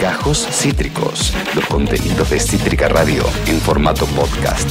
[0.00, 4.68] Gajos Cítricos, los contenidos de Cítrica Radio en formato podcast.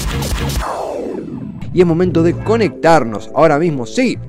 [1.73, 4.19] Y es momento de conectarnos ahora mismo, sí,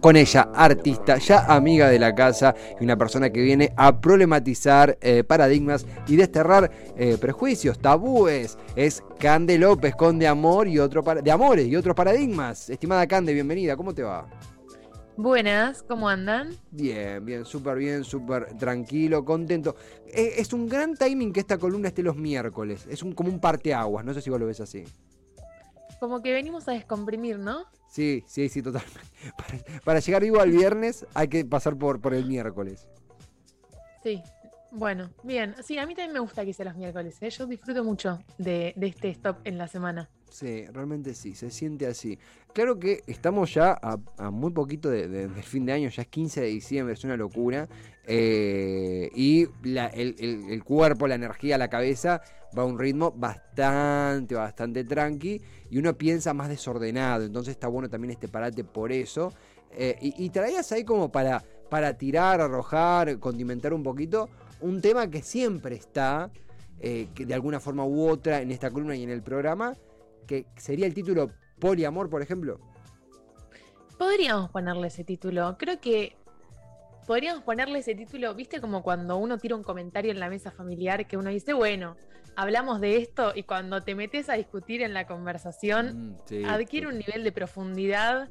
[0.00, 4.98] con ella, artista, ya amiga de la casa y una persona que viene a problematizar
[5.00, 8.58] eh, paradigmas y desterrar eh, prejuicios, tabúes.
[8.74, 12.68] Es Cande López con De Amor y otro de Amores y otros paradigmas.
[12.70, 14.26] Estimada Cande, bienvenida, ¿cómo te va?
[15.18, 16.54] Buenas, ¿cómo andan?
[16.70, 19.74] Bien, bien, súper bien, súper tranquilo, contento.
[20.06, 22.86] Eh, es un gran timing que esta columna esté los miércoles.
[22.88, 24.84] Es un, como un parteaguas, no sé si vos lo ves así.
[25.98, 27.64] Como que venimos a descomprimir, ¿no?
[27.88, 29.00] Sí, sí, sí, totalmente.
[29.84, 32.86] Para, llegar vivo al viernes hay que pasar por, por el miércoles.
[34.04, 34.22] Sí,
[34.70, 35.56] bueno, bien.
[35.64, 37.16] Sí, a mí también me gusta que sea los miércoles.
[37.22, 37.30] ¿eh?
[37.30, 40.08] Yo disfruto mucho de, este stop en la semana.
[40.30, 42.18] Sí, realmente sí, se siente así.
[42.52, 46.40] Claro que estamos ya a, muy poquito de, del fin de año, ya es 15
[46.40, 47.68] de diciembre, es una locura.
[48.06, 52.22] Eh, y el, cuerpo, la energía, la cabeza
[52.56, 55.40] va a un ritmo bastante, bastante tranqui.
[55.70, 59.32] Y uno piensa más desordenado, entonces está bueno también este parate por eso.
[59.70, 64.28] Eh, y, traías ahí como para, para tirar, arrojar, condimentar un poquito
[64.60, 66.30] un tema que siempre está,
[66.80, 69.76] eh, de alguna forma u otra, en esta columna y en el programa,
[70.28, 72.60] que sería el título Poliamor, por ejemplo.
[73.98, 75.56] Podríamos ponerle ese título.
[75.58, 76.16] Creo que
[77.08, 81.08] podríamos ponerle ese título, viste, como cuando uno tira un comentario en la mesa familiar
[81.08, 81.96] que uno dice, bueno,
[82.36, 86.98] hablamos de esto y cuando te metes a discutir en la conversación, mm, adquiere un
[86.98, 88.28] nivel de profundidad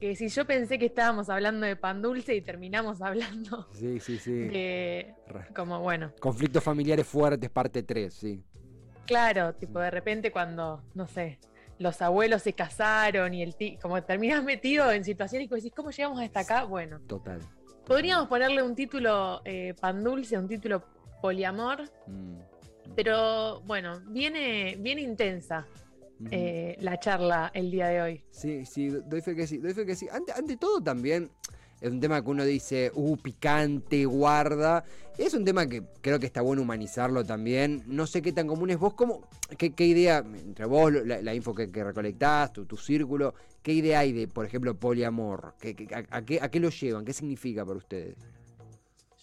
[0.00, 4.18] que si yo pensé que estábamos hablando de pan dulce y terminamos hablando sí, sí,
[4.18, 4.32] sí.
[4.32, 5.14] de
[5.54, 6.12] como bueno.
[6.18, 8.42] Conflictos familiares fuertes, parte 3, sí.
[9.06, 11.38] Claro, tipo de repente cuando, no sé,
[11.78, 15.90] los abuelos se casaron y el tío, como terminas metido en situaciones que decís, ¿cómo
[15.90, 16.64] llegamos hasta acá?
[16.64, 17.00] Bueno.
[17.06, 17.40] Total.
[17.86, 20.82] Podríamos ponerle un título eh, pan dulce, un título
[21.20, 22.38] poliamor, mm.
[22.96, 25.66] pero bueno, viene, viene intensa.
[26.30, 28.24] Eh, la charla el día de hoy.
[28.30, 30.08] Sí, sí, doy fe que sí, doy fe que sí.
[30.10, 31.30] Ante, ante todo también
[31.84, 34.86] es un tema que uno dice, uh, picante, guarda.
[35.18, 37.82] Es un tema que creo que está bueno humanizarlo también.
[37.86, 39.28] No sé qué tan común es vos, cómo,
[39.58, 44.28] qué, idea, entre vos, la, info que, recolectás, tu, tu, círculo, qué idea hay de,
[44.28, 45.56] por ejemplo, poliamor?
[45.60, 45.76] ¿Qué,
[46.08, 47.04] a, qué, ¿A qué lo llevan?
[47.04, 48.16] ¿Qué significa para ustedes?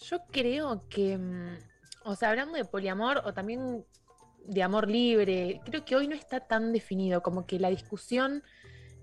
[0.00, 1.56] Yo creo que, mm,
[2.04, 3.84] o sea, hablando de poliamor, o también
[4.46, 8.44] de amor libre, creo que hoy no está tan definido, como que la discusión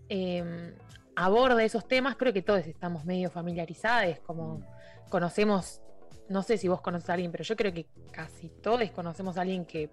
[0.07, 0.73] em,
[1.19, 4.63] aborda esos temas, creo que todos estamos medio familiarizados, como mm.
[5.09, 5.81] conocemos,
[6.29, 9.41] no sé si vos conoces a alguien, pero yo creo que casi todos conocemos a
[9.41, 9.89] alguien que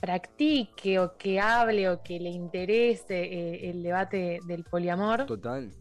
[0.00, 5.26] practique o que hable o que le interese eh, el debate del poliamor.
[5.26, 5.72] Total.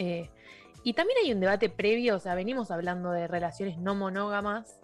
[0.00, 0.28] Eh,
[0.82, 4.80] y también hay un debate previo, o sea, venimos hablando de relaciones no monógamas,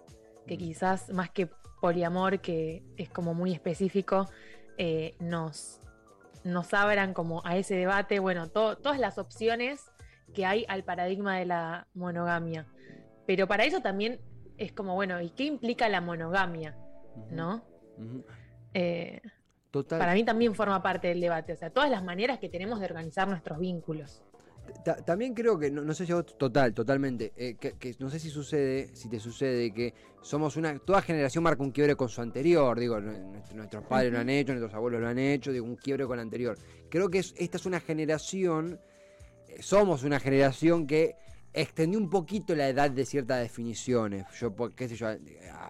[0.46, 0.58] que mm.
[0.58, 1.48] quizás más que
[1.80, 4.28] poliamor, que es como muy específico,
[4.78, 5.80] eh, nos,
[6.46, 9.84] nos abran como a ese debate, bueno, todas las opciones
[10.34, 12.66] que hay al paradigma de la monogamia.
[13.26, 14.20] Pero para eso también
[14.56, 16.76] es como, bueno, ¿y qué implica la monogamia?
[17.30, 17.64] ¿No?
[18.74, 19.20] Eh,
[19.70, 19.98] Total.
[19.98, 22.86] Para mí también forma parte del debate, o sea, todas las maneras que tenemos de
[22.86, 24.22] organizar nuestros vínculos
[25.04, 28.94] también creo que, no, sé si vos, total, totalmente, eh, que, no sé si sucede,
[28.94, 33.00] si te sucede que somos una, toda generación marca un quiebre con su anterior, digo,
[33.00, 36.22] nuestros padres lo han hecho, nuestros abuelos lo han hecho, digo, un quiebre con el
[36.22, 36.58] anterior.
[36.88, 38.80] Creo que esta es una generación,
[39.48, 41.16] eh, somos una generación que
[41.56, 44.26] extendió un poquito la edad de ciertas definiciones.
[44.38, 45.08] Yo, qué sé yo,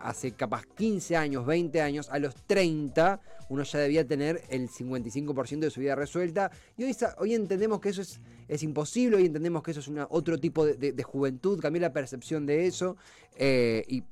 [0.02, 5.60] hace capaz 15 años, 20 años, a los 30 uno ya debía tener el 55%
[5.60, 6.50] de su vida resuelta.
[6.76, 10.08] Y hoy, hoy entendemos que eso es, es imposible, hoy entendemos que eso es una,
[10.10, 12.97] otro tipo de, juventud, cambió la percepción de eso.
[13.36, 14.03] Eh, y,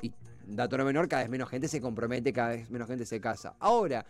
[0.47, 3.57] dato no menor, cada vez menos gente se compromete, cada vez menos gente se casa.
[3.59, 4.07] Ahora,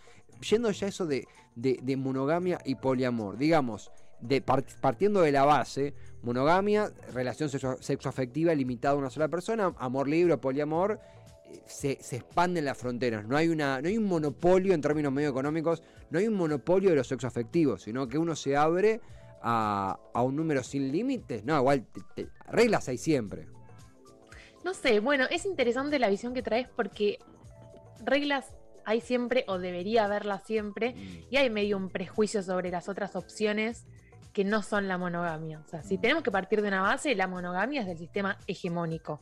[0.50, 6.91] yendo ya eso de, de monogamia y poliamor, digamos, de partiendo de la base, monogamia,
[7.12, 10.98] relación sexo, afectiva limitada a una sola persona, amor libre, poliamor,
[11.44, 13.26] eh, se, se, expanden las fronteras.
[13.26, 16.90] No hay, una, no hay un monopolio en términos medio económicos, no hay un monopolio
[16.90, 19.00] de los sexoafectivos, sino que uno se abre
[19.44, 21.44] a, un número sin límites.
[21.44, 21.87] No, igual,
[22.49, 23.46] reglas hay siempre.
[24.64, 27.19] No sé, bueno, es interesante la visión que traes porque
[28.02, 28.56] reglas
[28.87, 31.26] hay siempre o debería haberlas siempre mm.
[31.31, 33.87] y hay medio un prejuicio sobre las otras opciones
[34.34, 35.60] que no son la monogamia.
[35.60, 39.20] O sea, si tenemos que partir de una base, la monogamia es del sistema hegemónico.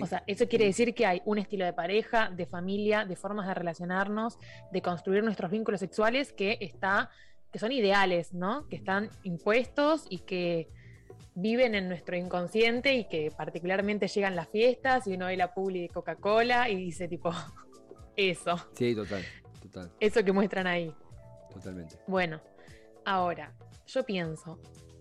[0.00, 3.48] O sea, eso quiere decir que hay un estilo de pareja, de familia, de formas
[3.48, 4.38] de relacionarnos,
[4.70, 7.10] de construir nuestros vínculos sexuales que está,
[7.50, 8.68] que son ideales, ¿no?
[8.68, 10.68] Que están impuestos y que
[11.34, 15.80] viven en nuestro inconsciente y que particularmente llegan las fiestas y uno ve la publi
[15.80, 17.32] de Coca-Cola y dice tipo,
[18.16, 18.56] eso.
[18.74, 19.24] Sí, total,
[19.60, 19.90] total.
[19.98, 20.94] Eso que muestran ahí.
[21.52, 21.96] Totalmente.
[22.06, 22.40] Bueno,
[23.04, 23.52] ahora,
[23.92, 24.58] yo pienso,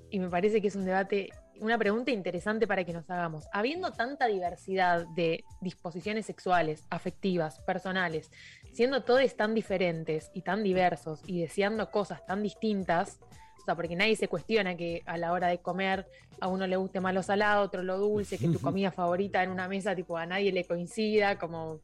[0.09, 1.29] y me parece que es un debate,
[1.59, 3.45] una pregunta interesante para que nos hagamos.
[3.53, 8.29] Habiendo tanta diversidad de disposiciones sexuales, afectivas, personales,
[8.73, 13.19] siendo todos tan diferentes y tan diversos y deseando cosas tan distintas,
[13.61, 16.07] o sea, porque nadie se cuestiona que a la hora de comer
[16.39, 19.43] a uno le guste más lo salado, a otro lo dulce, que tu comida favorita
[19.43, 21.79] en una mesa, tipo, a nadie le coincida, como...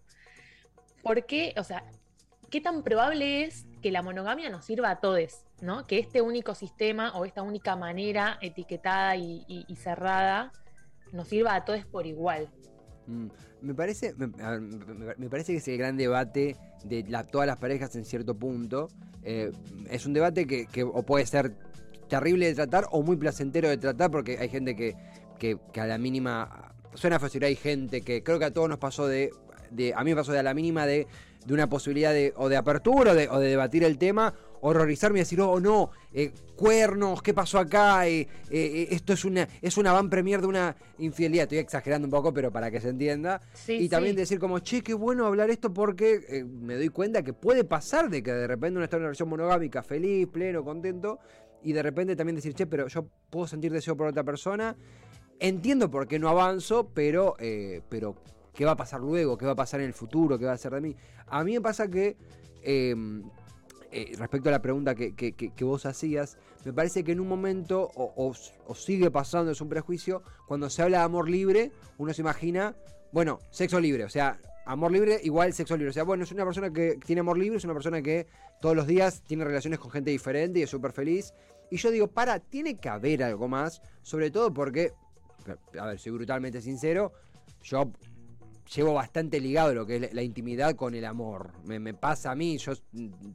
[1.04, 1.54] ¿Por qué?
[1.58, 1.86] O sea,
[2.50, 5.44] ¿qué tan probable es que la monogamia nos sirva a todos?
[5.62, 5.86] ¿no?
[5.86, 10.52] Que este único sistema o esta única manera etiquetada y, cerrada
[11.14, 12.50] nos sirva a todos por igual.
[13.08, 13.28] Mm,
[13.62, 18.06] Me parece, me, parece que es el gran debate de la- todas las parejas en
[18.06, 18.90] cierto punto.
[19.24, 19.52] Eh,
[19.90, 21.56] es un debate que, o puede ser
[22.08, 24.96] terrible de tratar o muy placentero de tratar porque hay gente que,
[25.40, 26.74] que, que a la mínima...
[26.94, 29.32] Suena fácil, hay gente que creo que a todos nos pasó de...
[29.72, 31.08] de a mí me pasó de a la mínima de,
[31.48, 35.20] de una posibilidad de, o de apertura o de, o de debatir el tema, horrorizarme
[35.20, 38.06] y decir, oh no, eh, cuernos, ¿qué pasó acá?
[38.06, 41.44] Eh, eh, esto es una, es una van premier de una infidelidad.
[41.44, 43.42] Estoy exagerando un poco, pero para que se entienda.
[43.54, 44.20] Sí, y también sí.
[44.20, 48.22] decir como, che, qué bueno hablar esto porque me doy cuenta que puede pasar de
[48.22, 51.20] que de repente uno está en una relación monogámica, feliz, pleno, contento,
[51.64, 54.76] y de repente también decir, che, pero yo puedo sentir deseo por otra persona.
[55.40, 57.38] Entiendo por qué no avanzo, pero,
[57.88, 58.16] pero
[58.58, 59.38] ¿qué va a pasar luego?
[59.38, 60.40] ¿Qué va a pasar en el futuro?
[60.40, 60.96] ¿Qué va a hacer de mí?
[61.28, 62.18] A mí me pasa que,
[62.64, 62.96] eh,
[63.92, 68.34] eh, respecto a la pregunta que, vos hacías, me parece que en un momento, o-
[68.66, 72.76] o sigue pasando, es un prejuicio, cuando se habla de amor libre, uno se imagina,
[73.12, 75.92] bueno, sexo libre, o sea, amor libre igual sexo libre.
[75.92, 78.26] O sea, bueno, es una persona que tiene amor libre, es una persona que
[78.60, 81.32] todos los días tiene relaciones con gente diferente y es súper feliz.
[81.70, 84.94] Y yo digo, para, tiene que haber algo más, sobre todo porque,
[85.80, 87.14] a ver, soy brutalmente sincero,
[87.62, 87.92] yo
[88.76, 91.52] llevo bastante ligado lo que es la, intimidad con el amor.
[91.66, 92.74] Me, pasa a mí, yo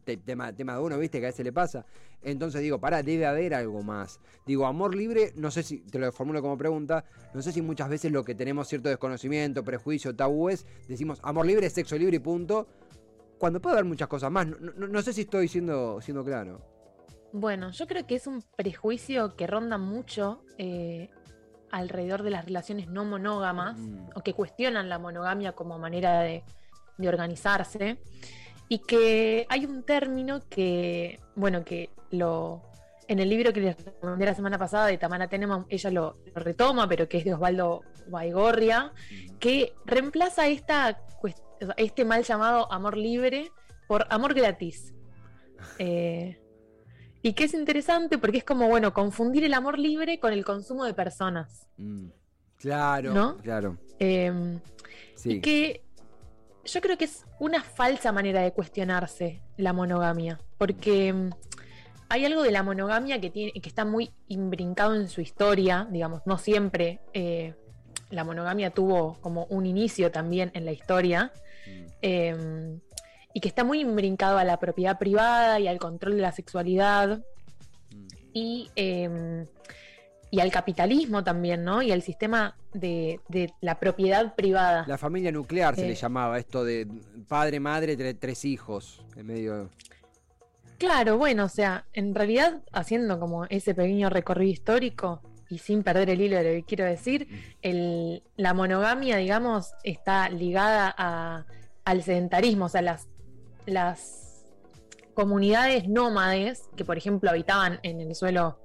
[0.05, 1.85] te- tema, de uno, viste, que a veces le pasa.
[2.23, 4.21] Entonces digo, para, debe haber algo más.
[4.47, 7.89] Digo, amor libre, no sé si, te lo formulo como pregunta, no sé si muchas
[7.89, 12.67] veces lo que tenemos cierto desconocimiento, prejuicio, tabúes, decimos amor libre, sexo libre y punto.
[13.39, 14.47] Cuando puede haber muchas cosas más.
[14.47, 16.61] No, no- no sé si estoy siendo, siendo claro.
[17.33, 21.09] Bueno, yo creo que es un prejuicio que ronda mucho eh,
[21.73, 24.11] alrededor de las relaciones no monógamas Mm.
[24.15, 26.45] o que cuestionan la monogamia como manera de,
[26.99, 27.99] de organizarse
[28.69, 32.63] y que hay un término que, bueno, que lo
[33.09, 36.43] en el libro que les recomendé la semana pasada de Tamara Teneman, ella lo, lo
[36.43, 38.93] retoma, pero que es de Osvaldo Baigorria,
[39.39, 41.03] que reemplaza esta,
[41.77, 43.51] este mal llamado amor libre
[43.89, 44.95] por amor gratis.
[45.79, 46.42] Eh,
[47.23, 50.85] y que es interesante porque es como, bueno, confundir el amor libre con el consumo
[50.85, 51.67] de personas.
[51.77, 52.07] Mm.
[52.57, 53.37] Claro, ¿No?
[53.39, 53.79] claro.
[53.99, 54.59] Eh,
[55.15, 55.35] Sí.
[55.35, 55.85] Y que
[56.65, 61.31] yo creo que es una falsa manera de cuestionarse la monogamia, porque mm,
[62.09, 66.23] hay algo de la monogamia que, tiene, que está muy imbrincado en su historia, digamos,
[66.27, 67.55] no siempre eh,
[68.11, 71.33] la monogamia tuvo como un inicio también en la historia,
[71.65, 71.87] Mm.
[72.03, 72.79] eh,
[73.35, 77.23] y que está muy imbrincado a la propiedad privada y al control de la sexualidad
[77.91, 78.07] Mm.
[78.33, 79.47] y, eh,
[80.31, 81.83] y al capitalismo también, ¿no?
[81.83, 84.85] Y al sistema de, de la propiedad privada.
[84.89, 85.89] La familia nuclear se Eh.
[85.89, 86.89] le llamaba esto de
[87.29, 89.05] padre, madre, tre- tres hijos.
[89.17, 89.69] En medio.
[90.79, 96.11] Claro, bueno, o sea, en realidad haciendo como ese pequeño recorrido histórico y sin perder
[96.11, 97.29] el hilo de lo que quiero decir,
[97.61, 101.45] el- la monogamia, digamos, está ligada a-
[101.85, 103.09] al sedentarismo, o sea, las,
[103.67, 104.45] las
[105.15, 108.59] comunidades nómades que, por ejemplo, habitaban en el suelo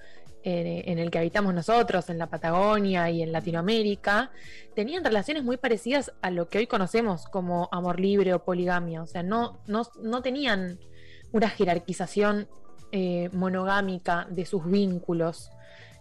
[0.44, 4.32] eh, en el que habitamos nosotros, en la Patagonia y en Latinoamérica,
[4.76, 9.08] tenían relaciones muy parecidas a lo que hoy conocemos como amor libre o poligamia, o
[9.08, 10.80] sea, no, no, no tenían
[11.34, 12.48] una jerarquización
[12.94, 15.50] eh, monogámica de sus vínculos.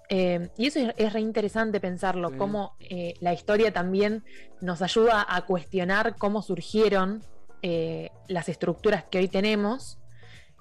[0.09, 2.37] Eh, y eso es, es re interesante pensarlo, Sí.
[2.37, 4.23] cómo eh, la historia también
[4.61, 7.25] nos ayuda a cuestionar cómo surgieron
[7.63, 9.99] eh, las estructuras que hoy tenemos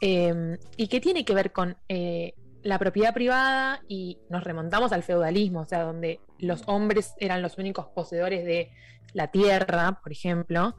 [0.02, 2.34] eh, y que tiene que ver con eh,
[2.64, 7.58] la propiedad privada y nos remontamos al feudalismo, o sea, donde los hombres eran los
[7.58, 8.72] únicos poseedores de
[9.14, 10.76] la tierra, por ejemplo,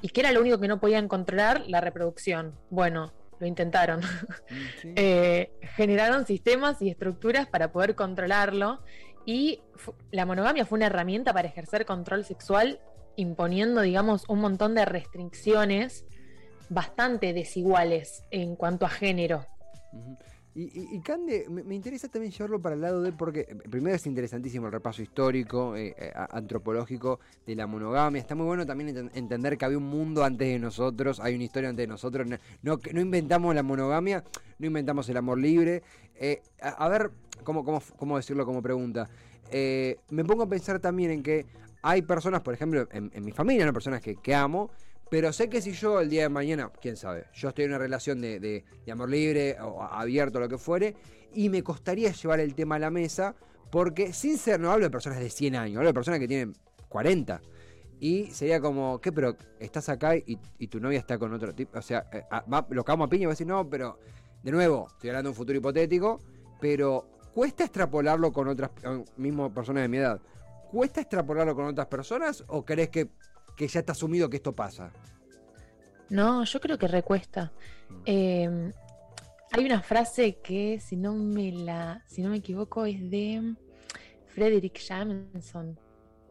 [0.00, 2.54] y que era lo único que no podían controlar, la reproducción.
[2.70, 4.00] Bueno, lo intentaron.
[4.80, 4.92] Sí.
[4.96, 8.80] Eh, generaron sistemas y estructuras para poder controlarlo
[9.26, 9.62] y
[10.10, 12.80] la monogamia fue una herramienta para ejercer control sexual
[13.16, 16.04] imponiendo, digamos, un montón de restricciones
[16.68, 19.46] bastante desiguales en cuanto a género.
[20.56, 24.06] Y, y, Cande, me, interesa también llevarlo para el lado de, porque eh, primero es
[24.06, 28.20] interesantísimo el repaso histórico, eh, eh, antropológico de la monogamia.
[28.20, 31.70] Está muy bueno también entender que había un mundo antes de nosotros, hay una historia
[31.70, 32.28] antes de nosotros.
[32.62, 34.22] No, no inventamos la monogamia,
[34.60, 35.82] no inventamos el amor libre.
[36.62, 37.10] a, ver,
[37.42, 39.08] ¿cómo, cómo, cómo decirlo como pregunta?
[39.50, 41.46] me pongo a pensar también en que
[41.86, 43.72] hay personas, por ejemplo, en, mi familia, ¿no?
[43.74, 44.70] personas que, amo,
[45.10, 47.78] pero sé que si yo el día de mañana, quién sabe, yo estoy en una
[47.78, 50.96] relación de, amor libre o abierto, lo que fuere,
[51.34, 53.34] y me costaría llevar el tema a la mesa,
[53.70, 56.54] porque sin ser, no hablo de personas de 100 años, hablo de personas que tienen
[56.88, 57.42] 40.
[58.00, 59.12] Y sería como, ¿qué?
[59.12, 60.36] Pero estás acá y,
[60.68, 61.78] tu novia está con otro tipo.
[61.78, 62.22] O sea, eh,
[62.70, 63.98] lo cagamos a piña y voy a decir, no, pero
[64.42, 66.22] de nuevo, estoy hablando de un futuro hipotético,
[66.60, 68.70] pero ¿cuesta extrapolarlo con otras,
[69.18, 70.20] mismo personas de mi edad?
[70.74, 73.08] ¿Cuesta extrapolarlo con otras personas o crees que
[73.56, 74.90] que ya está asumido que esto pasa.
[76.10, 77.52] No, yo creo que recuesta.
[77.88, 78.02] Mm.
[78.04, 78.72] Em,
[79.52, 83.54] hay una frase que, si no me la, si no me equivoco, es de
[84.26, 85.78] Frederick Jameson.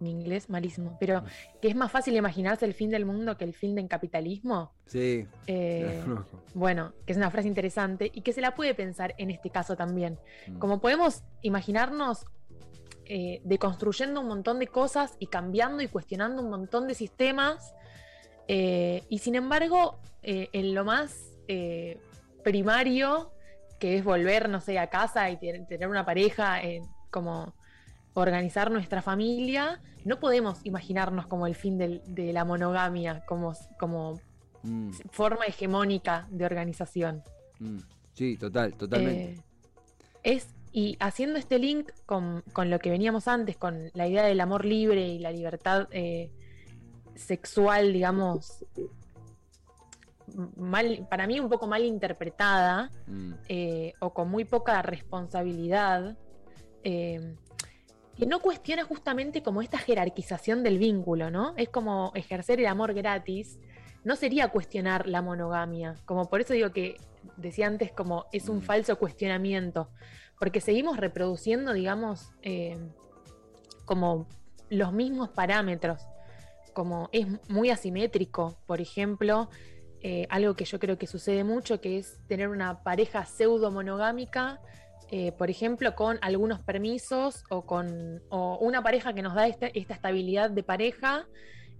[0.01, 1.25] En inglés malísimo, pero mm.
[1.62, 4.73] que es más fácil imaginarse el fin del mundo que el fin del capitalismo.
[4.85, 5.25] Sí.
[5.47, 6.03] Eh,
[6.53, 9.77] bueno, que es una frase interesante y que se la puede pensar en este caso
[9.77, 10.19] también.
[10.47, 10.57] Mm.
[10.57, 12.25] Como podemos imaginarnos
[13.05, 17.74] eh, deconstruyendo un montón de cosas y cambiando y cuestionando un montón de sistemas.
[18.48, 21.29] Eh, y sin embargo, eh, en lo más
[22.43, 23.31] primario,
[23.79, 26.62] que es volver, no sé, a casa y tener una pareja,
[27.10, 27.53] como
[28.13, 34.22] organizar nuestra familia, no podemos imaginarnos como el fin de la monogamia, como, como
[34.63, 34.91] mm.
[35.12, 37.24] forma hegemónica de organización.
[37.60, 37.79] Mm.
[38.13, 39.41] Sí, total, totalmente.
[40.24, 44.65] es y haciendo este link con, lo que veníamos antes, con la idea del amor
[44.65, 46.32] libre y la libertad eh,
[47.13, 48.65] sexual, digamos,
[50.58, 53.34] mal, para mí un poco mal interpretada mm.
[53.50, 56.18] eh, o con muy poca responsabilidad,
[56.84, 57.36] eh,
[58.18, 61.53] que no cuestiona justamente como esta jerarquización del vínculo, ¿no?
[61.56, 63.60] Es como ejercer el amor gratis,
[64.03, 66.98] no sería cuestionar la monogamia, como por eso digo que
[67.38, 68.62] decía antes como es un mm.
[68.62, 69.89] falso cuestionamiento,
[70.40, 72.78] porque seguimos reproduciendo, digamos, eh,
[73.86, 74.28] como
[74.70, 76.02] los mismos parámetros,
[76.74, 79.50] como es muy asimétrico, por ejemplo,
[80.02, 84.60] eh, algo que yo creo que sucede mucho, que es tener una pareja pseudo monogámica,
[85.12, 90.50] eh, por ejemplo, con algunos permisos o con una pareja que nos da esta, estabilidad
[90.50, 91.28] de pareja.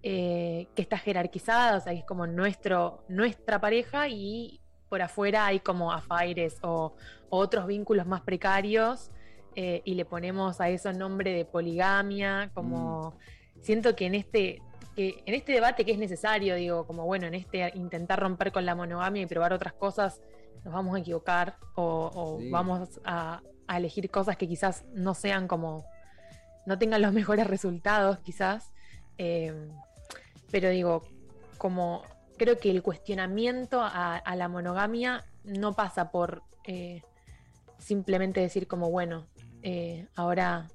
[0.02, 4.63] que está jerarquizada, o sea, es como nuestro, nuestra pareja y
[4.94, 6.94] por afuera hay como afaires o,
[7.32, 9.10] otros vínculos más precarios
[9.56, 13.62] eh, y le ponemos a eso nombre de poligamia, como mm.
[13.64, 14.62] siento que en este,
[14.96, 18.68] que en este debate que es necesario, digo, como bueno, en este intentar romper con
[18.68, 20.22] la monogamia y probar otras cosas,
[20.64, 23.42] nos vamos a equivocar o, vamos a,
[23.76, 25.88] elegir cosas que quizás no sean como,
[26.68, 28.72] no tengan los mejores resultados quizás.
[29.18, 29.72] Eh,
[30.52, 31.04] pero digo,
[31.58, 32.04] como
[32.38, 37.02] creo que el cuestionamiento a, la monogamia no pasa por eh,
[37.78, 39.28] simplemente decir como, bueno,
[39.62, 40.68] eh, ahora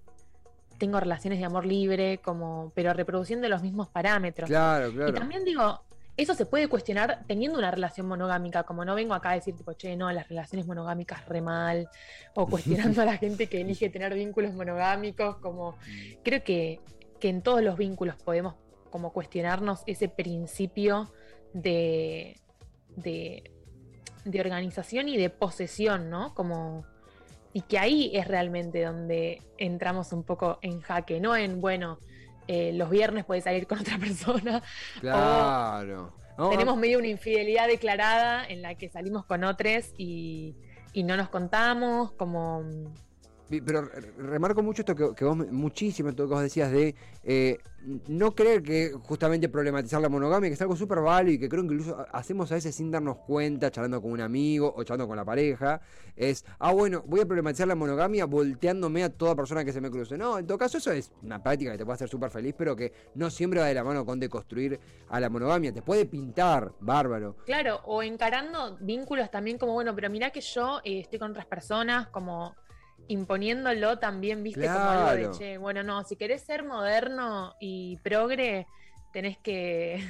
[0.78, 4.48] tengo relaciones de amor libre, como, pero reproduciendo los mismos parámetros.
[4.48, 5.10] Claro, claro.
[5.10, 5.82] Y también digo,
[6.16, 9.72] eso se puede cuestionar teniendo una relación monogámica, como no vengo acá a decir, tipo,
[9.72, 11.88] che, no, las relaciones monogámicas re mal,
[12.34, 16.22] o cuestionando a la gente que elige tener vínculos monogámicos, como mm.
[16.22, 16.80] creo que,
[17.20, 18.54] que en todos los vínculos podemos
[18.90, 21.10] como cuestionarnos ese principio
[21.52, 22.40] de,
[22.96, 23.50] de,
[24.40, 26.34] organización y de posesión, ¿no?
[26.34, 26.84] Como,
[27.52, 31.98] y que ahí es realmente donde entramos un poco en jaque, no en, bueno,
[32.46, 34.62] eh, los viernes puedes salir con otra persona.
[35.00, 36.14] Claro.
[36.50, 40.56] tenemos medio una infidelidad declarada en la que salimos con otros y,
[40.92, 42.64] y no nos contamos, como
[43.64, 43.88] pero
[44.18, 47.58] remarco mucho esto que, vos, muchísimo esto que vos decías de eh,
[48.08, 51.62] no creer que justamente problematizar la monogamia, que es algo súper válido y que creo
[51.62, 55.16] que incluso hacemos a veces sin darnos cuenta, charlando con un amigo o charlando con
[55.16, 55.80] la pareja,
[56.16, 59.90] es, ah, bueno, voy a problematizar la monogamia volteándome a toda persona que se me
[59.90, 60.18] cruce.
[60.18, 62.74] No, en todo caso eso es una práctica que te puede hacer súper feliz, pero
[62.76, 64.78] que no siempre va de la mano con deconstruir
[65.08, 65.72] a la monogamia.
[65.72, 67.36] Te puede pintar, bárbaro.
[67.46, 71.46] Claro, o encarando vínculos también como, bueno, pero mira que yo eh, estoy con otras
[71.46, 72.54] personas, como
[73.08, 78.66] imponiéndolo también, viste, como algo de, che, bueno, no, si querés ser moderno y progre,
[79.12, 80.02] tenés que,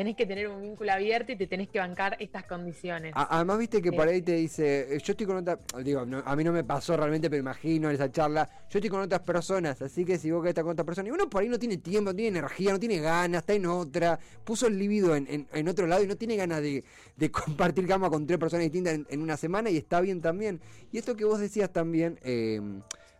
[0.00, 3.12] tenés que tener un vínculo abierto y te tenés que bancar estas condiciones.
[3.14, 4.12] además, viste que por Eh.
[4.12, 6.96] ahí te dice, eh, yo estoy con otra, digo, no, a mí no me pasó
[6.96, 10.40] realmente, pero imagino en esa charla, yo estoy con otras personas, así que si vos
[10.40, 12.72] querés estar con otra persona, y uno por ahí no tiene tiempo, no tiene energía,
[12.72, 16.06] no tiene ganas, está en otra, puso el libido en, en- en otro lado y
[16.06, 16.82] no tiene ganas de,
[17.16, 17.30] de
[17.76, 20.62] compartir cama con tres personas distintas en, en una semana y está bien también.
[20.92, 22.58] Y esto que vos decías también eh,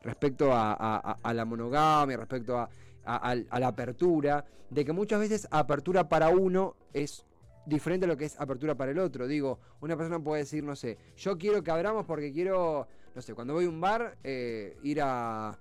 [0.03, 0.73] respecto a-
[1.23, 2.71] a la monogamia, respecto a,
[3.05, 7.25] a- a la apertura, de que muchas veces apertura para uno es
[7.67, 9.27] diferente a lo que es apertura para el otro.
[9.27, 13.35] Digo, una persona puede decir, no sé, yo quiero que abramos porque quiero, no sé,
[13.35, 15.59] cuando voy a un bar, eh, ir a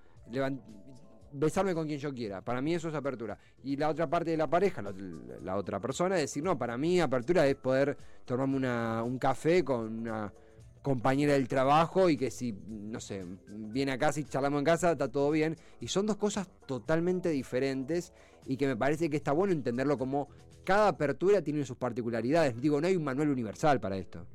[1.32, 2.42] besarme con quien yo quiera.
[2.42, 3.38] Para mí eso es apertura.
[3.64, 7.46] Y la otra parte de la pareja, la, otra persona, decir, no, para mí apertura
[7.46, 10.34] es poder tomarme una- un café con una
[10.82, 14.92] compañera del trabajo y que si, no sé, viene a casa y charlamos en casa,
[14.94, 15.56] está todo bien.
[15.80, 18.14] Y son dos cosas totalmente diferentes
[18.46, 20.30] y que me parece que está bueno entenderlo como
[20.64, 22.60] cada apertura tiene sus particularidades.
[22.62, 24.26] Digo, no hay un manual universal para esto.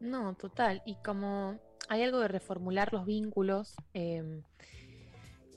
[0.00, 0.82] No, total.
[0.84, 4.42] Y como hay algo de reformular los vínculos eh,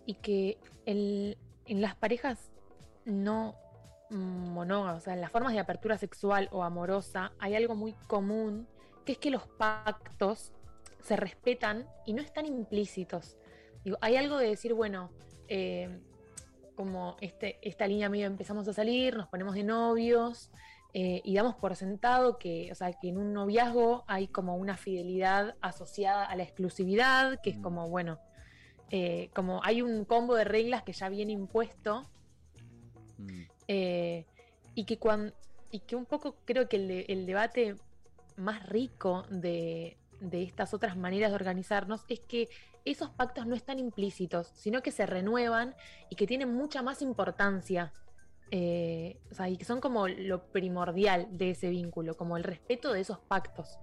[0.06, 2.52] y que el- en las parejas
[3.06, 3.56] no
[4.10, 8.68] monógamas, o sea, en las formas de apertura sexual o amorosa, hay algo muy común,
[9.04, 10.52] que es que los pactos
[11.02, 13.38] se respetan y no están implícitos.
[13.84, 15.12] Digo, hay algo de decir, bueno,
[15.48, 16.00] eh,
[16.76, 20.50] como este, esta línea medio empezamos a salir, nos ponemos de novios,
[20.94, 24.78] eh, y damos por sentado que, o sea, que en un noviazgo hay como una
[24.78, 27.62] fidelidad asociada a la exclusividad, que es Mm.
[27.62, 28.20] como, bueno,
[28.92, 32.04] eh, como hay un combo de reglas que ya viene impuesto
[33.68, 34.26] eh,
[34.76, 35.34] y que cuando
[35.72, 37.76] y que un poco creo que el, de- el debate
[38.38, 42.50] más rico de, de estas otras maneras de organizarnos es que
[42.86, 45.76] esos pactos no están implícitos, sino que se renuevan
[46.10, 47.94] y que tienen mucha más importancia.
[48.52, 52.94] eh, o sea, y que son como lo primordial de ese vínculo, como el respeto
[52.94, 53.80] de esos pactos.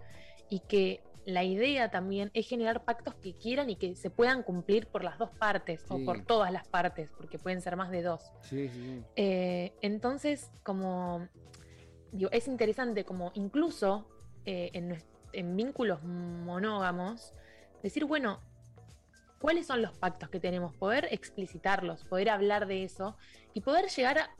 [0.49, 4.87] Y que la idea también es generar pactos que quieran y que se puedan cumplir
[4.87, 8.33] por las dos partes o por todas las partes, porque pueden ser más de dos.
[8.43, 9.05] Sí, sí, sí.
[9.17, 11.27] Eh, entonces, como
[12.13, 14.07] digo, es interesante como incluso
[14.45, 14.71] eh,
[15.33, 17.33] en, vínculos monógamos,
[17.83, 18.41] decir, bueno,
[19.39, 20.77] ¿cuáles son los pactos que tenemos?
[20.77, 23.17] Poder explicitarlos, poder hablar de eso
[23.55, 24.31] y poder llegar a,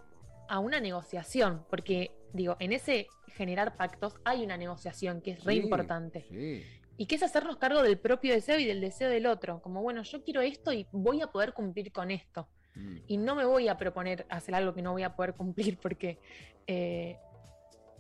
[0.49, 5.55] a una negociación, porque digo, en ese generar pactos hay una negociación que es re
[5.55, 6.27] Sí, importante.
[6.29, 6.65] Sí.
[6.97, 9.63] Y que es hacernos cargo del propio deseo y del deseo del otro.
[9.63, 12.97] Como, bueno, yo quiero esto y voy a poder cumplir con esto Mm.
[13.09, 16.19] y no me voy a proponer hacer algo que no voy a poder cumplir porque
[16.67, 17.19] eh,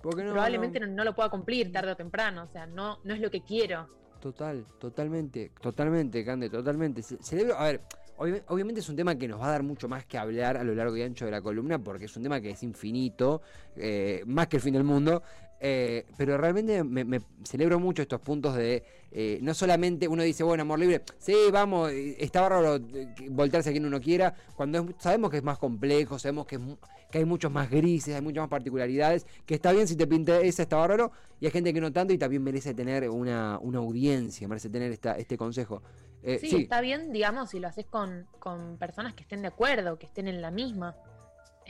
[0.03, 3.21] Porque no, probablemente no- lo pueda cumplir tarde o temprano, o sea, no, no es
[3.21, 3.89] lo que quiero.
[4.21, 7.03] Total, totalmente, totalmente, Cande, totalmente.
[7.57, 7.81] A ver,
[8.19, 10.65] obvi- obviamente es un tema que nos va a dar mucho más que hablar a
[10.65, 13.41] lo largo y ancho de la columna, porque es un tema que es infinito,
[13.77, 15.23] eh, más que el fin del mundo.
[15.61, 20.42] Eh, pero realmente me, me celebro mucho estos puntos de eh, no solamente uno dice,
[20.44, 24.79] bueno, amor libre, sí, vamos, eh, está bárbaro eh, voltearse a quien uno quiera, cuando
[24.79, 26.62] es- sabemos que es más complejo, sabemos que, es
[27.11, 30.40] que hay muchos más grises, hay muchas más particularidades, que está bien si te pinta
[30.40, 33.79] esa, está bárbaro, y hay gente que no tanto y también merece tener una, una
[33.81, 35.83] audiencia, merece tener esta, este consejo.
[36.23, 39.49] Eh, Sí, sí, está bien, digamos, si lo haces con, con personas que estén de
[39.49, 40.94] acuerdo, que estén en la misma.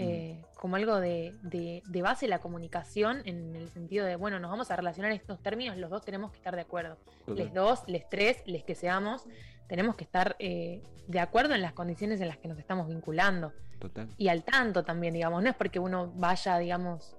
[0.02, 4.50] Eh, como algo de, de- de base la comunicación en el sentido de, bueno, nos
[4.50, 6.96] vamos a relacionar en estos términos, los dos tenemos que estar de acuerdo.
[7.26, 9.24] total, Les dos, les tres, les que seamos,
[9.68, 13.52] tenemos que estar eh, de acuerdo en las condiciones en las que nos estamos vinculando.
[13.78, 14.08] total.
[14.18, 17.16] y al tanto también, digamos, no es porque uno vaya, digamos,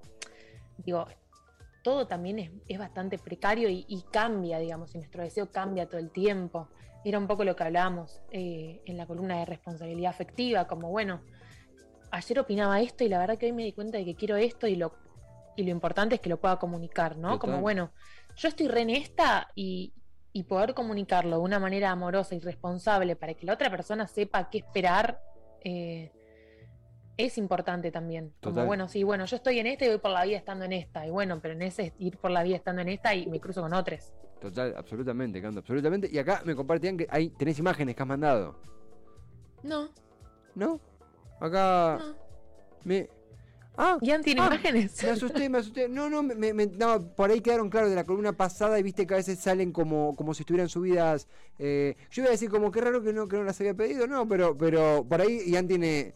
[0.77, 1.07] digo,
[1.83, 5.97] todo también es, es bastante precario y, y cambia, digamos, y nuestro deseo cambia todo
[5.99, 6.67] el tiempo.
[7.03, 11.21] Era un poco lo que hablábamos eh, en la columna de responsabilidad afectiva, como bueno,
[12.11, 14.67] ayer opinaba esto y la verdad que hoy me di cuenta de que quiero esto
[14.67, 14.93] y lo,
[15.55, 17.29] y lo importante es que lo pueda comunicar, ¿no?
[17.29, 17.39] Total.
[17.39, 17.91] Como bueno,
[18.35, 19.93] yo estoy re en esta y,
[20.33, 24.49] y poder comunicarlo de una manera amorosa y responsable para que la otra persona sepa
[24.49, 25.19] qué esperar.
[25.63, 26.11] eh,
[27.17, 28.33] es importante también.
[28.41, 30.73] Como bueno, sí, bueno, yo estoy en esta y voy por la vida estando en
[30.73, 31.05] esta.
[31.05, 33.39] Y bueno, pero en ese es ir por la vida estando en esta y me
[33.39, 34.11] cruzo con otros.
[34.39, 36.09] Total, absolutamente, Cando, absolutamente.
[36.11, 38.59] Y acá me compartían que hay, tenés imágenes que has mandado,
[39.61, 39.89] No,
[40.55, 40.79] ¿no?
[41.41, 42.15] Acá no.
[42.85, 43.09] me...
[43.77, 45.01] Ah, Ian tiene Ah, imágenes.
[45.01, 45.87] me asusté, me asusté.
[45.89, 49.07] No, no, me, me- no, por ahí quedaron claros de la columna pasada y viste
[49.07, 51.27] que a veces salen como, como si estuvieran subidas.
[51.57, 54.07] eh, yo iba a decir como qué raro que no, que no las había pedido,
[54.07, 56.13] no, pero, pero por ahí Ian tiene,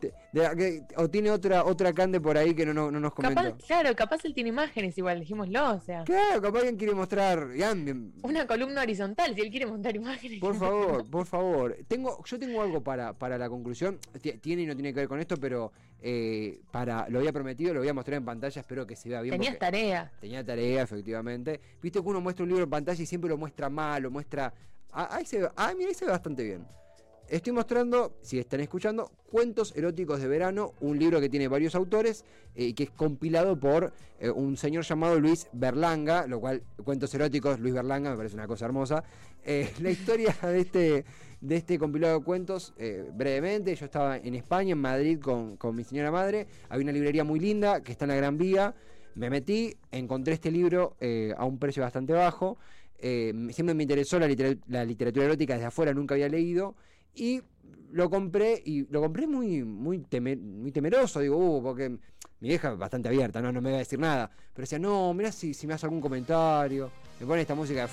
[0.00, 3.12] de- de- que- o tiene otra otra Cande por ahí que no, no, no nos
[3.14, 3.42] comentó.
[3.42, 6.04] Capaz, claro, capaz él tiene imágenes igual, dijimoslo, o sea.
[6.04, 7.48] Claro, capaz alguien quiere mostrar.
[8.22, 10.40] Una columna horizontal, si él quiere montar imágenes.
[10.40, 11.76] Por favor, por favor.
[11.88, 13.98] Tengo, yo tengo algo para, para la conclusión.
[14.20, 17.74] Ti- Tiene y no tiene que ver con esto, pero eh, para lo había prometido,
[17.74, 19.32] lo voy a mostrar en pantalla, espero que se vea bien.
[19.34, 20.10] Tenías tarea.
[20.20, 21.60] tenía tarea, efectivamente.
[21.82, 24.52] Viste que uno muestra un libro en pantalla y siempre lo muestra mal, lo muestra.
[24.92, 26.66] Ah, ahí se ve, ah, mira, ahí se ve bastante bien.
[27.30, 32.24] Estoy mostrando, si están escuchando, Cuentos eróticos de verano, un libro que tiene varios autores
[32.56, 37.14] eh, y que es compilado por eh, un señor llamado Luis Berlanga, lo cual, Cuentos
[37.14, 39.04] eróticos, Luis Berlanga, me parece una cosa hermosa.
[39.44, 41.04] Eh, la historia de este,
[41.40, 42.74] de este compilado de cuentos,
[43.14, 47.22] brevemente, yo estaba en España, en Madrid, con, con mi señora madre, había una librería
[47.22, 48.74] muy linda que está en la Gran Vía,
[49.14, 52.58] me metí, encontré este libro eh, a un precio bastante bajo,
[52.98, 54.28] eh, siempre me interesó la,
[54.66, 56.74] la literatura erótica desde afuera, nunca había leído,
[57.14, 57.42] y
[57.92, 60.04] lo compré, y lo compré muy, muy,
[60.36, 61.90] muy temeroso, digo, uh, porque
[62.40, 65.12] mi vieja es bastante abierta, no, no me va a decir nada, pero decía, no,
[65.14, 67.88] mirá si, si me hace algún comentario, me pone esta música...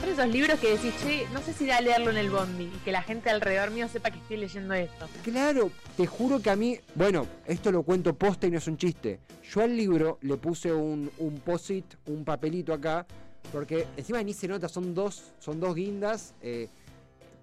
[0.00, 2.64] Son esos libros que decís, che, no sé si da a leerlo en el bondi
[2.64, 5.08] y que la gente alrededor mío sepa que estoy leyendo esto.
[5.24, 8.76] Claro, te juro que a mí, bueno, esto lo cuento posta y no es un
[8.76, 9.20] chiste.
[9.50, 13.06] Yo al libro le puse un, un post-it, un papelito acá,
[13.52, 16.34] porque encima ni se nota, son dos, son dos guindas.
[16.42, 16.68] eh,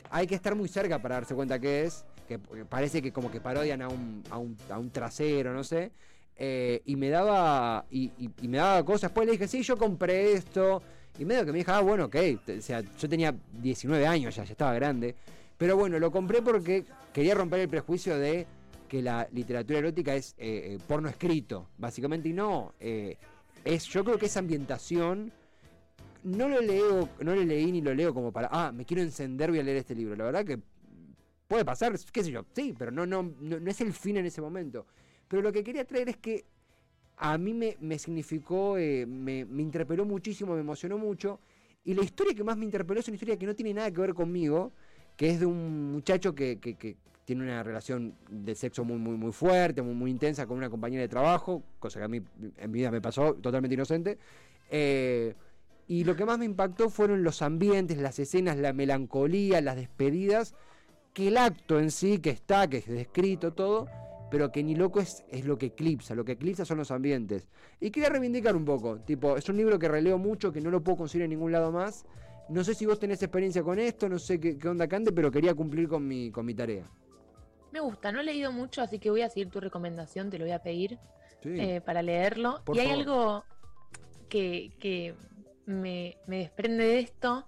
[0.10, 3.42] hay que estar muy cerca para darse cuenta que es, que parece que como que
[3.42, 5.92] parodian a un, a un, a un trasero, no sé.
[6.38, 8.12] eh, y me daba y,
[8.48, 9.10] me daba cosas.
[9.10, 10.82] Después le dije, sí, yo compré esto.
[11.20, 12.16] Y medio que me dijo, ah, bueno, ok.
[12.58, 15.16] O sea, yo tenía 19 años ya, ya estaba grande.
[15.58, 18.46] Pero bueno, lo compré porque quería romper el prejuicio de
[18.88, 22.74] que la literatura erótica es eh, porno escrito, básicamente, y no.
[22.80, 25.34] es, yo creo que esa ambientación
[26.28, 29.50] no lo leo, no lo leí ni lo leo como para, ah, me quiero encender,
[29.50, 30.16] voy a leer este libro.
[30.16, 30.60] La verdad que
[31.48, 34.42] puede pasar, qué sé yo, sí, pero no, no, no, es el fin en ese
[34.42, 34.86] momento.
[35.28, 36.46] Pero lo que quería traer es que
[37.18, 41.40] a mí me, me significó, eh, me, me interpeló muchísimo, me emocionó mucho.
[41.84, 44.02] Y la historia que más me interpeló es una historia que no tiene nada que
[44.02, 44.72] ver conmigo,
[45.16, 49.18] que es de un muchacho que, que- que tiene una relación de sexo muy, muy,
[49.18, 52.22] muy fuerte, muy, muy intensa con una compañera de trabajo, cosa que a mí
[52.58, 54.18] en mi vida me pasó totalmente inocente.
[54.70, 55.34] Eh,
[55.88, 60.54] y lo que más me impactó fueron los ambientes, las escenas, la melancolía, las despedidas,
[61.14, 63.88] que el acto en sí, que está, que es descrito todo,
[64.30, 67.48] pero que ni loco es, es lo que eclipsa, lo que eclipsa son los ambientes.
[67.80, 70.84] Y quería reivindicar un poco, tipo, es un libro que releo mucho, que no lo
[70.84, 72.06] puedo conseguir en ningún lado más.
[72.50, 75.32] No sé si vos tenés experiencia con esto, no sé qué, qué onda Cande, pero
[75.32, 76.84] quería cumplir con mi, con mi tarea.
[77.72, 80.46] Me gusta, no he leído mucho, así que voy a seguir tu recomendación, te lo
[80.46, 80.98] voy a pedir
[81.42, 81.50] Sí.
[81.60, 82.62] eh, para leerlo.
[82.66, 83.44] Por y hay algo
[84.30, 85.14] que, que
[85.68, 87.46] me, me desprende de esto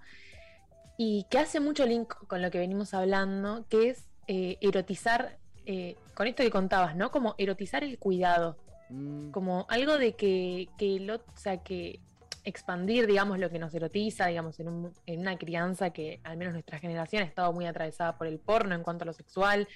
[0.98, 5.96] y que hace mucho link con lo que venimos hablando, que es eh, erotizar, eh,
[6.14, 7.10] con esto que contabas, ¿no?
[7.12, 8.58] Como erotizar el cuidado.
[8.90, 12.00] Mm, como algo de que, que lo, o sea, que
[12.44, 16.54] expandir, digamos, lo que nos erotiza, digamos, en, un- en una crianza que al menos
[16.54, 19.68] nuestra generación ha estado muy atravesada por el porno en cuanto a lo sexual,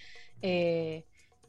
[0.42, 1.06] eh,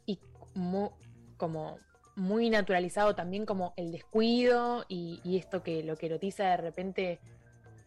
[0.06, 0.18] y
[0.54, 0.90] mu-
[1.36, 1.78] como
[2.16, 7.20] muy naturalizado también como el descuido y, y esto que lo que erotiza de repente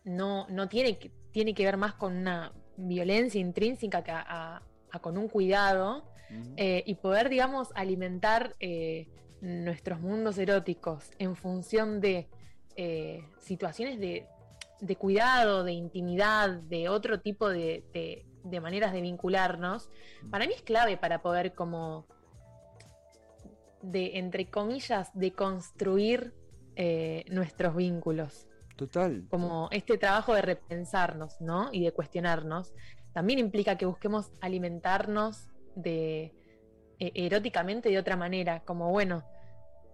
[0.03, 4.61] no, no tiene, que, tiene que ver más con una violencia intrínseca que a- a-
[4.91, 6.03] a con un cuidado
[6.57, 9.07] eh, y poder, digamos, alimentar eh,
[9.41, 12.27] nuestros mundos eróticos en función de
[12.75, 14.27] eh, situaciones de,
[14.81, 19.89] de cuidado, de intimidad, de otro tipo de, de- de maneras de vincularnos,
[20.29, 22.07] para mí es clave para poder como
[23.81, 26.33] de, entre comillas, de construir
[26.75, 29.25] eh, nuestros vínculos Total.
[29.29, 31.69] como este trabajo de repensarnos, ¿no?
[31.71, 32.73] Y de cuestionarnos,
[33.13, 36.33] también implica que busquemos alimentarnos de
[36.99, 39.23] eh, eróticamente de otra manera, como bueno,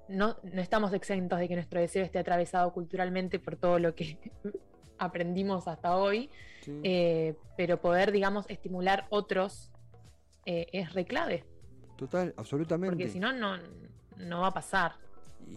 [0.08, 4.18] no, no estamos exentos de que nuestro deseo esté atravesado culturalmente por todo lo que
[4.98, 6.30] aprendimos hasta hoy,
[6.62, 6.80] sí.
[6.84, 9.72] eh, pero poder, digamos, estimular otros
[10.46, 11.46] eh, es re clave,
[12.04, 12.96] Total, absolutamente.
[12.96, 14.94] porque si no, no, va a pasar.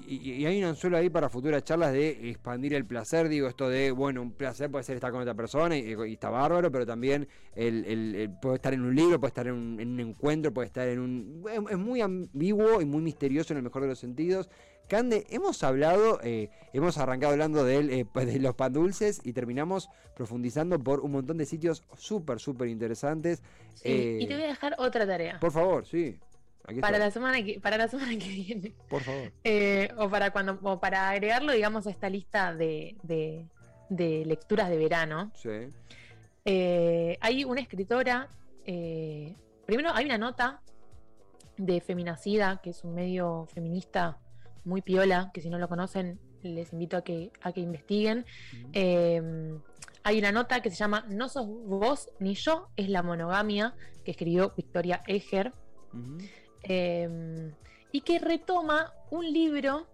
[0.09, 3.69] Y, y- hay un anzuelo ahí para futuras charlas de expandir el placer, digo, esto
[3.69, 6.85] de, bueno, un placer puede ser estar con otra persona y, y está bárbaro, pero
[6.87, 10.01] también el, el- el- puede estar en un libro, puede estar en un, en un
[10.01, 11.45] encuentro, puede estar en un...
[11.51, 14.49] Es, es muy ambiguo y muy misterioso en el mejor de los sentidos.
[14.89, 19.21] Cande, hemos hablado, eh, hemos arrancado hablando de, él, eh, pues, de los pan dulces
[19.25, 23.43] y terminamos profundizando por un montón de sitios súper, súper interesantes.
[23.75, 25.39] Sí, Eh, y te voy a dejar otra tarea.
[25.41, 26.17] Por favor, sí.
[26.67, 28.75] Aquí Para la, semana que, para la semana que viene.
[28.89, 29.33] Por favor.
[29.45, 33.47] Eh, o para cuando o para agregarlo, digamos, a esta lista de, de-
[33.89, 35.31] de lecturas de verano.
[35.35, 35.71] Sí.
[36.45, 38.29] Eh, hay una escritora
[38.65, 40.61] eh, primero hay una nota
[41.57, 44.19] de Feminacida, que es un medio feminista
[44.65, 48.25] muy piola, que si no lo conocen les invito a que, a que investiguen.
[50.03, 53.75] Hay una nota que se llama No sos vos ni yo, es la monogamia,
[54.05, 55.53] que escribió Victoria Eger,
[55.93, 56.19] Ujú.
[56.69, 57.53] Eh,
[57.93, 59.87] y que retoma un libro,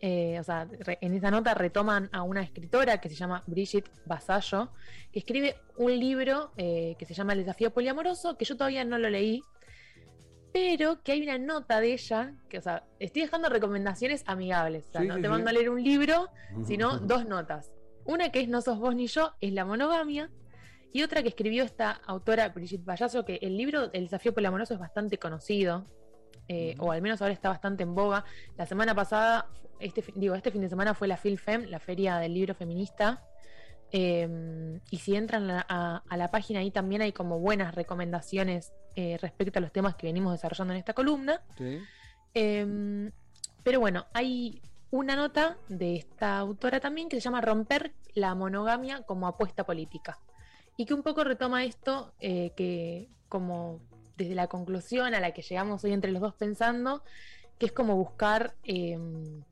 [0.00, 3.90] eh, o sea, re- en esa nota retoman a una escritora que se llama Brigitte
[4.06, 4.70] Basallo,
[5.12, 8.98] que escribe un libro eh, que se llama El desafío poliamoroso, que yo todavía no
[8.98, 9.42] lo leí,
[10.52, 14.92] pero que hay una nota de ella, que, o sea, estoy dejando recomendaciones amigables, o
[14.92, 15.30] sea, Sí, no sí, te sí.
[15.30, 16.28] mando a leer un libro,
[16.66, 17.70] sino dos notas.
[18.04, 20.30] Una que es No sos vos ni yo, es la monogamia,
[20.92, 24.80] y otra que escribió esta autora Brigitte Bayazo, que el libro El desafío poliamoroso es
[24.80, 25.84] bastante conocido,
[26.52, 28.24] eh, o al menos ahora está bastante en boga.
[28.56, 29.46] La semana pasada,
[29.78, 33.22] este, digo, este fin de semana fue la FilFem, la feria del libro feminista.
[33.92, 34.28] eh,
[34.90, 39.16] y si entran a, a- a la página ahí también hay como buenas recomendaciones eh,
[39.20, 41.40] respecto a los temas que venimos desarrollando en esta columna.
[41.58, 41.78] Sí.
[42.34, 43.10] Em,
[43.64, 49.02] pero bueno, hay una nota de esta autora también que se llama Romper la monogamia
[49.02, 50.18] como apuesta política.
[50.76, 53.80] Y que un poco retoma esto eh, que como
[54.20, 57.02] desde la conclusión a la que llegamos hoy entre los dos pensando,
[57.58, 59.42] que es como buscar em,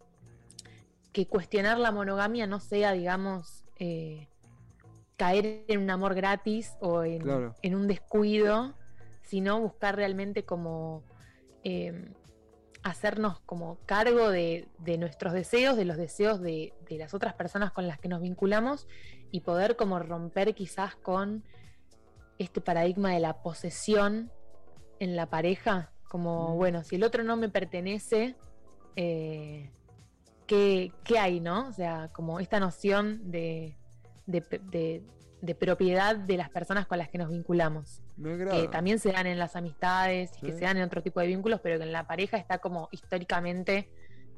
[1.13, 4.29] que cuestionar la monogamia no sea, digamos, eh,
[5.17, 7.55] caer en un amor gratis o en, Claro.
[7.63, 8.75] en un descuido,
[9.23, 11.03] sino buscar realmente como
[11.65, 12.13] em,
[12.83, 17.73] hacernos como cargo de, de nuestros deseos, de los deseos de, de las otras personas
[17.73, 18.87] con las que nos vinculamos
[19.31, 21.43] y poder como romper quizás con
[22.39, 24.31] este paradigma de la posesión
[25.01, 26.59] en la pareja, como Mm.
[26.59, 28.37] bueno, si el otro no me pertenece,
[28.97, 29.71] eh,
[30.47, 31.69] ¿qué, qué hay, no?
[31.69, 33.77] O sea, como esta noción de,
[34.27, 35.03] de, de-
[35.41, 38.03] de propiedad de las personas con las que nos vinculamos
[38.51, 41.29] que también se dan en las amistades y que se dan en otro tipo de
[41.29, 43.89] vínculos, pero que en la pareja está como históricamente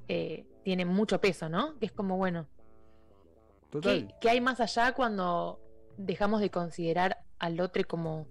[0.09, 1.79] eh, tiene mucho peso, ¿no?
[1.79, 2.47] Que es como, bueno,
[3.71, 4.09] Total.
[4.09, 5.59] ¿qué, qué hay más allá cuando
[5.97, 8.27] dejamos de considerar al otro como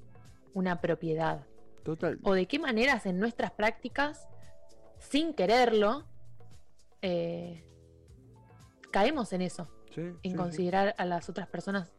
[0.53, 1.47] una propiedad?
[1.83, 2.19] Total.
[2.23, 4.27] ¿O de qué maneras en nuestras prácticas,
[4.97, 6.05] sin quererlo,
[7.01, 7.63] eh,
[8.91, 9.67] caemos en eso?
[9.93, 10.35] Sí, En sí, sí.
[10.35, 11.91] considerar a las otras personas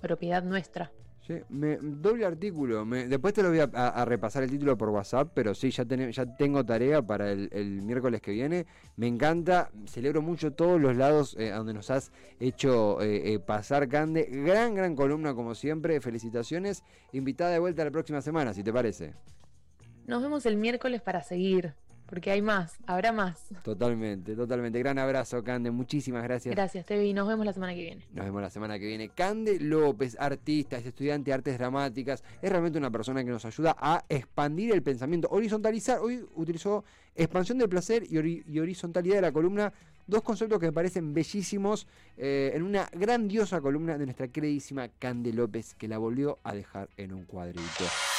[0.00, 0.92] propiedad nuestra.
[1.26, 2.84] Sí, me, doble artículo.
[2.84, 6.36] me- después te lo voy a, repasar el título por WhatsApp, pero sí, ya, ya
[6.36, 8.66] tengo tarea para el, miércoles que viene.
[8.96, 13.88] Me encanta, celebro mucho todos los lados eh, donde nos has hecho eh, eh, pasar,
[13.88, 14.28] Cande.
[14.30, 16.00] Gran, gran columna como siempre.
[16.00, 16.84] Felicitaciones.
[17.12, 19.14] Invitada de vuelta la próxima semana, si te parece.
[20.06, 21.74] Nos vemos el miércoles para seguir,
[22.06, 23.48] porque hay más, habrá más.
[23.62, 24.78] Totalmente, totalmente.
[24.78, 25.70] Gran abrazo, Cande.
[25.70, 26.54] Muchísimas gracias.
[26.54, 27.12] Gracias, Tevi.
[27.12, 28.06] Nos vemos la semana que viene.
[28.12, 29.08] Nos vemos la semana que viene.
[29.10, 33.76] Cande López, artista, es estudiante de artes dramáticas, es realmente una persona que nos ayuda
[33.78, 35.98] a expandir el pensamiento, horizontalizar.
[36.00, 39.72] Hoy utilizó expansión del placer y, hori- y horizontalidad de la columna,
[40.06, 45.32] dos conceptos que me parecen bellísimos eh, en una grandiosa columna de nuestra queridísima Cande
[45.32, 47.84] López, que la volvió a dejar en un cuadrito.